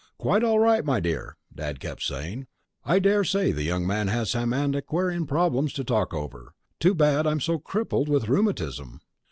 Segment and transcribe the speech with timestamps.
[0.17, 2.47] "Quite all right, my dear," Dad kept saying.
[2.83, 6.55] "I dare say the young man has some antiquarian problems to talk over.
[6.79, 9.01] Too bad I'm so crippled with rheumatism."